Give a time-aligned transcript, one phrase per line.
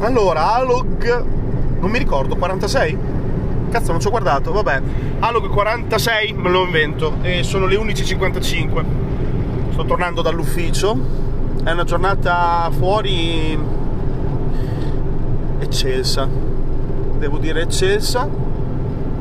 [0.00, 1.24] Allora, Alog...
[1.80, 2.98] Non mi ricordo, 46?
[3.70, 4.80] Cazzo, non ci ho guardato, vabbè.
[5.20, 7.14] Alog 46, me lo invento.
[7.22, 8.84] E sono le 11.55.
[9.72, 10.96] Sto tornando dall'ufficio.
[11.62, 13.58] È una giornata fuori
[15.58, 16.28] eccelsa.
[17.18, 18.28] Devo dire eccelsa.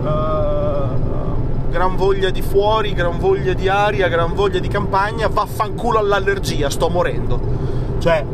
[0.00, 5.28] Uh, gran voglia di fuori, gran voglia di aria, gran voglia di campagna.
[5.28, 7.40] Vaffanculo all'allergia, sto morendo.
[7.98, 8.24] Cioè,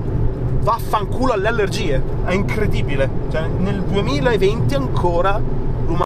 [0.64, 2.02] vaffanculo alle allergie.
[2.24, 3.08] È incredibile.
[3.30, 6.02] Cioè, nel 2020 ancora l'umanità.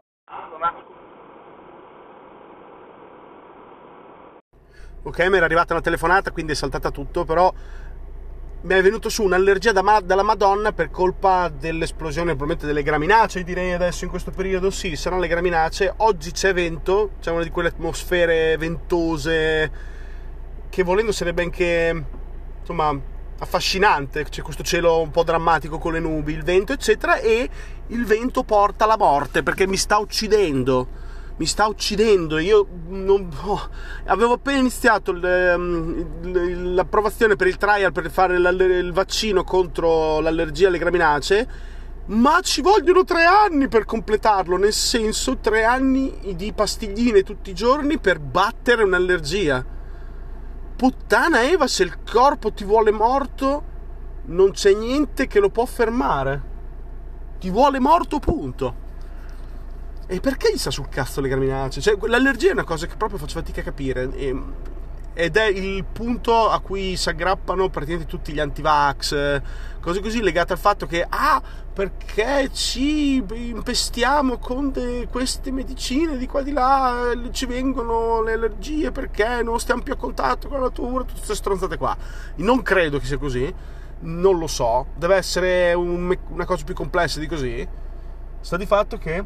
[5.05, 7.50] Ok, mi era arrivata una telefonata, quindi è saltata tutto, però
[8.60, 13.72] mi è venuto su un'allergia da dalla Madonna per colpa dell'esplosione probabilmente delle graminacee, direi
[13.72, 14.70] adesso in questo periodo.
[14.70, 15.95] Sì, saranno le graminacee.
[15.98, 19.70] Oggi c'è vento, c'è una di quelle atmosfere ventose
[20.69, 22.05] che volendo sarebbe anche
[22.61, 27.48] insomma affascinante, c'è questo cielo un po' drammatico con le nubi, il vento eccetera e
[27.88, 31.06] il vento porta alla morte perché mi sta uccidendo
[31.39, 32.39] mi sta uccidendo.
[32.39, 33.69] Io non, oh,
[34.06, 40.78] avevo appena iniziato ehm, l'approvazione per il trial per fare il vaccino contro l'allergia alle
[40.78, 41.48] graminacee.
[42.06, 47.55] Ma ci vogliono tre anni per completarlo, nel senso tre anni di pastigline tutti i
[47.55, 49.78] giorni per battere un'allergia.
[50.79, 53.65] Puttana Eva, se il corpo ti vuole morto,
[54.27, 56.41] non c'è niente che lo può fermare.
[57.41, 58.75] Ti vuole morto, punto.
[60.06, 61.83] E perché gli sta sul cazzo le graminacee?
[61.83, 64.09] Cioè, l'allergia è una cosa che proprio faccio fatica a capire.
[64.12, 64.43] E,
[65.20, 69.42] ed è il punto a cui si aggrappano praticamente tutti gli antivax,
[69.80, 76.28] cose così legate al fatto che, ah, perché ci impestiamo con de, queste medicine di
[76.28, 80.66] qua di là, ci vengono le allergie, perché non stiamo più a contatto con la
[80.66, 81.97] natura, tutte queste stronzate qua.
[82.36, 83.53] Non credo che sia così,
[84.03, 87.69] non lo so, deve essere un, una cosa più complessa di così.
[88.41, 89.25] Sta di fatto che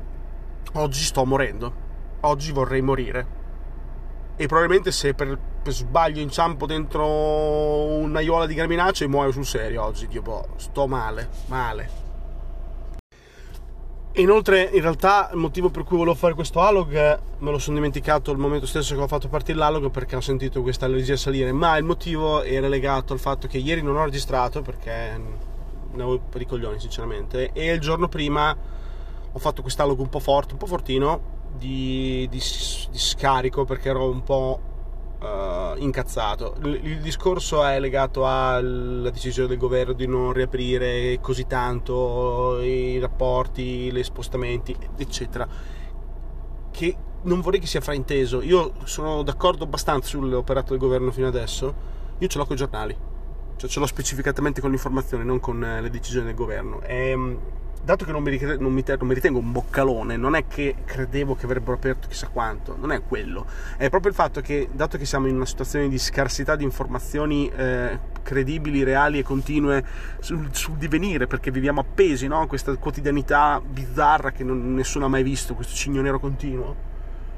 [0.73, 1.75] oggi sto morendo,
[2.21, 3.41] oggi vorrei morire.
[4.37, 10.09] E probabilmente se per, per sbaglio inciampo dentro un'aiola di graminacee muoio sul serio oggi,
[10.09, 12.01] tipo, sto male, male.
[14.15, 16.93] E inoltre, in realtà, il motivo per cui volevo fare questo alog
[17.39, 20.61] me lo sono dimenticato al momento stesso che ho fatto partire l'alog perché ho sentito
[20.61, 21.51] questa allergia salire.
[21.53, 25.19] Ma il motivo era legato al fatto che ieri non ho registrato perché
[25.93, 27.53] ne avevo per i coglioni, sinceramente.
[27.55, 28.55] E il giorno prima
[29.33, 34.11] ho fatto quest'alog un po' forte, un po' fortino di, di, di scarico perché ero
[34.11, 34.61] un po'
[35.23, 36.55] uh, incazzato.
[36.63, 42.99] Il, il, discorso è legato alla decisione del governo di non riaprire così tanto i
[42.99, 45.47] rapporti, gli spostamenti, eccetera.
[46.71, 48.43] Che non vorrei che sia frainteso.
[48.43, 51.91] Io sono d'accordo abbastanza sull'operato del governo fino adesso.
[52.19, 52.97] Io ce l'ho con i giornali,
[53.57, 56.81] cioè ce l'ho specificatamente con l'informazione, non con le decisioni del governo.
[56.83, 57.39] E, ehm,
[57.85, 61.35] dato che non mi, non, mi, non mi, ritengo un boccalone, non è che credevo
[61.35, 65.05] che avrebbero aperto chissà quanto, non è quello, è proprio il fatto che, dato che
[65.05, 69.85] siamo in una situazione di scarsità di informazioni eh, credibili, reali e continue
[70.21, 72.41] sul, sul divenire, perché viviamo appesi no?
[72.41, 76.91] a questa quotidianità bizzarra che non, nessuno ha mai visto, questo cigno nero continuo.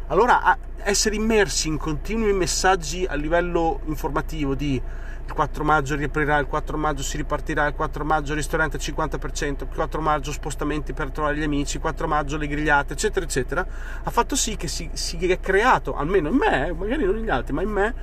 [0.08, 4.80] Allora, essere immersi in continui messaggi a livello informativo di
[5.26, 9.62] il 4 maggio riaprirà, il 4 maggio si ripartirà, il 4 maggio ristorante al 50%,
[9.62, 13.66] il 4 maggio spostamenti per trovare gli amici, il 4 maggio le grigliate, eccetera, eccetera,
[14.02, 17.54] ha fatto sì che si, si è creato, almeno in me, magari non negli altri,
[17.54, 17.94] ma in me,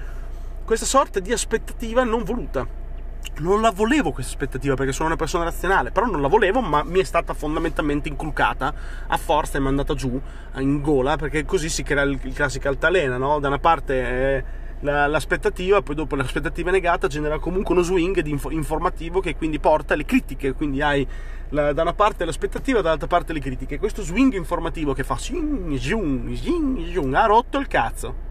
[0.66, 2.81] questa sorta di aspettativa non voluta.
[3.40, 6.84] Non la volevo questa aspettativa perché sono una persona razionale, però non la volevo, ma
[6.84, 8.74] mi è stata fondamentalmente inculcata
[9.08, 10.20] a forza e mandata giù
[10.58, 13.40] in gola perché così si crea il, il classico altalena, no?
[13.40, 13.94] Da una parte.
[13.96, 14.44] Eh,
[14.82, 19.94] la, l'aspettativa, poi dopo l'aspettativa negata genera comunque uno swing inf- informativo che quindi porta
[19.94, 21.08] alle critiche, quindi hai
[21.50, 23.78] la, da una parte l'aspettativa, dall'altra parte le critiche.
[23.78, 28.30] Questo swing informativo che fa zing, zing, zing, zing, ha rotto il cazzo.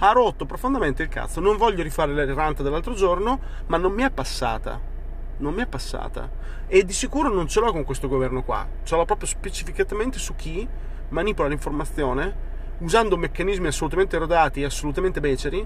[0.00, 1.40] Ha rotto profondamente il cazzo.
[1.40, 4.80] Non voglio rifare la rant dell'altro giorno, ma non mi è passata.
[5.38, 6.30] Non mi è passata.
[6.66, 8.66] E di sicuro non ce l'ho con questo governo qua.
[8.82, 10.66] Ce l'ho proprio specificatamente su chi
[11.08, 12.50] manipola l'informazione
[12.82, 15.64] usando meccanismi assolutamente rodati e assolutamente beceri,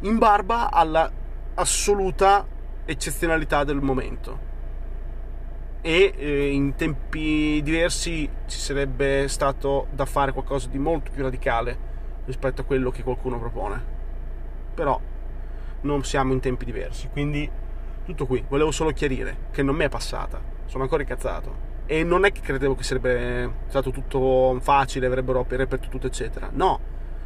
[0.00, 1.10] in barba alla
[1.54, 2.46] assoluta
[2.84, 4.54] eccezionalità del momento.
[5.80, 11.94] E eh, in tempi diversi ci sarebbe stato da fare qualcosa di molto più radicale
[12.26, 13.82] rispetto a quello che qualcuno propone.
[14.74, 15.00] Però
[15.80, 17.50] non siamo in tempi diversi, quindi
[18.04, 18.44] tutto qui.
[18.48, 21.64] Volevo solo chiarire che non mi è passata, sono ancora incazzato.
[21.86, 26.50] E non è che credevo che sarebbe stato tutto facile, avrebbero aperto tutto, eccetera.
[26.52, 26.80] No,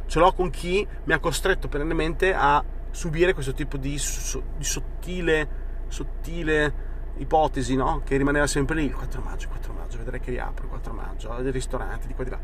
[0.05, 4.63] ce l'ho con chi mi ha costretto perennemente a subire questo tipo di, so, di
[4.63, 5.47] sottile,
[5.87, 8.01] sottile ipotesi, no?
[8.03, 11.37] Che rimaneva sempre lì il 4 maggio, 4 maggio, vedrai che riapro il 4 maggio,
[11.37, 12.39] il ristorante di qua di là.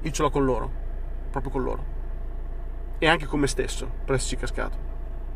[0.00, 0.70] Io ce l'ho con loro,
[1.30, 1.96] proprio con loro.
[2.98, 4.87] E anche con me stesso presso cascato